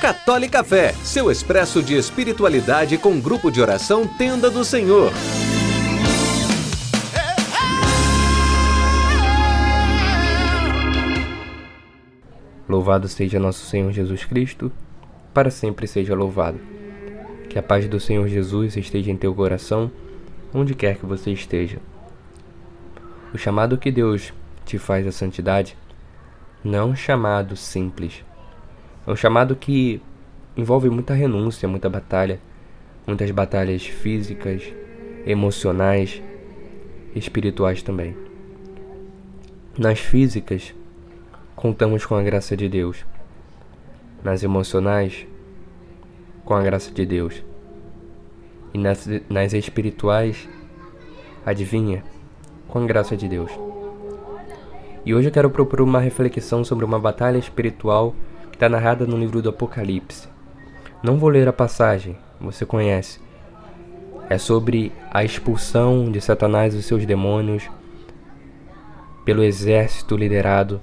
[0.00, 5.12] Católica Fé, seu expresso de espiritualidade com grupo de oração Tenda do Senhor.
[12.66, 14.72] Louvado seja nosso Senhor Jesus Cristo,
[15.34, 16.58] para sempre seja louvado.
[17.50, 19.90] Que a paz do Senhor Jesus esteja em teu coração,
[20.54, 21.78] onde quer que você esteja.
[23.34, 24.32] O chamado que Deus
[24.64, 25.76] te faz à santidade
[26.62, 28.24] não chamado simples
[29.06, 30.00] é um chamado que
[30.56, 32.38] envolve muita renúncia, muita batalha,
[33.06, 34.62] muitas batalhas físicas,
[35.26, 36.22] emocionais,
[37.14, 38.16] espirituais também.
[39.76, 40.74] Nas físicas,
[41.56, 43.04] contamos com a graça de Deus.
[44.22, 45.26] Nas emocionais,
[46.44, 47.42] com a graça de Deus.
[48.74, 50.48] E nas, nas espirituais,
[51.44, 52.04] adivinha,
[52.68, 53.50] com a graça de Deus.
[55.04, 58.14] E hoje eu quero propor uma reflexão sobre uma batalha espiritual
[58.60, 60.28] está narrada no livro do Apocalipse.
[61.02, 63.18] Não vou ler a passagem, você conhece.
[64.28, 67.70] É sobre a expulsão de Satanás e seus demônios
[69.24, 70.78] pelo exército liderado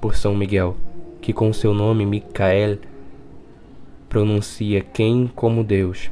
[0.00, 0.76] por São Miguel,
[1.20, 2.78] que com seu nome Micael
[4.08, 6.10] pronuncia quem como Deus.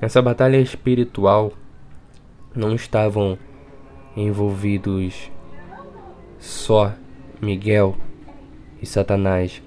[0.00, 1.52] Nessa batalha espiritual
[2.56, 3.36] não estavam
[4.16, 5.30] envolvidos
[6.44, 6.92] só
[7.40, 7.96] Miguel
[8.80, 9.62] e Satanás,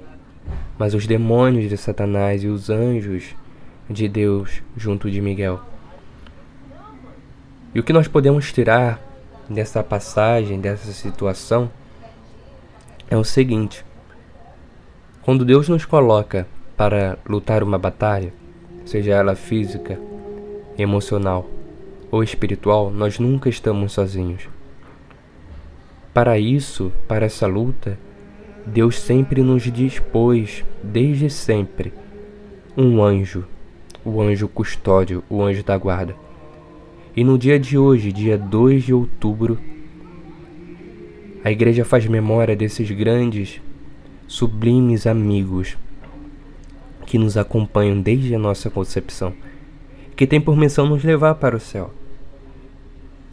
[0.78, 3.36] mas os demônios de Satanás e os anjos
[3.90, 5.60] de Deus junto de Miguel.
[7.74, 9.02] E o que nós podemos tirar
[9.50, 11.70] dessa passagem, dessa situação,
[13.10, 13.84] é o seguinte:
[15.24, 18.32] quando Deus nos coloca para lutar uma batalha,
[18.86, 20.00] seja ela física,
[20.78, 21.50] emocional
[22.12, 24.57] ou espiritual, nós nunca estamos sozinhos.
[26.18, 27.96] Para isso, para essa luta,
[28.66, 31.94] Deus sempre nos dispôs, desde sempre,
[32.76, 33.46] um anjo,
[34.04, 36.16] o anjo custódio, o anjo da guarda.
[37.16, 39.60] E no dia de hoje, dia 2 de outubro,
[41.44, 43.62] a igreja faz memória desses grandes,
[44.28, 45.78] sublimes amigos
[47.06, 49.36] que nos acompanham desde a nossa concepção,
[50.16, 51.94] que tem por missão nos levar para o céu.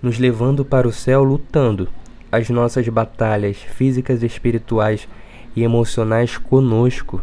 [0.03, 1.89] Nos levando para o céu lutando
[2.35, 5.09] as nossas batalhas físicas espirituais
[5.55, 7.23] e emocionais conosco,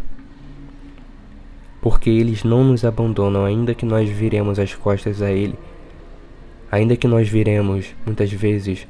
[1.82, 5.60] porque eles não nos abandonam, ainda que nós viremos as costas a Ele,
[6.72, 8.88] ainda que nós viremos muitas vezes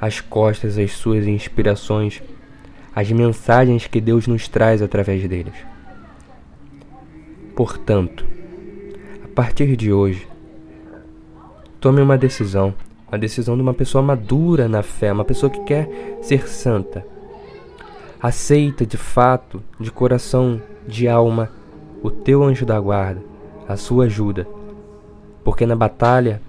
[0.00, 2.20] as costas às Suas inspirações,
[2.92, 5.54] as mensagens que Deus nos traz através deles.
[7.54, 8.26] Portanto,
[9.24, 10.26] a partir de hoje,
[11.80, 12.74] tome uma decisão,
[13.10, 17.04] a decisão de uma pessoa madura na fé, uma pessoa que quer ser santa
[18.22, 21.50] Aceita de fato, de coração, de alma,
[22.02, 23.22] o teu anjo da guarda,
[23.66, 24.46] a sua ajuda.
[25.42, 26.42] Porque na batalha,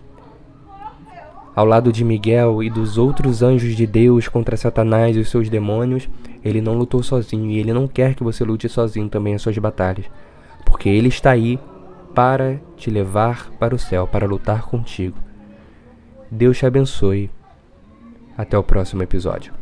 [1.56, 5.48] ao lado de Miguel e dos outros anjos de Deus contra Satanás e os seus
[5.48, 6.10] demônios,
[6.44, 9.58] ele não lutou sozinho e ele não quer que você lute sozinho também as suas
[9.58, 10.08] batalhas,
[10.66, 11.58] porque ele está aí
[12.14, 15.16] para te levar para o céu, para lutar contigo.
[16.32, 17.30] Deus te abençoe.
[18.38, 19.54] Até o próximo episódio.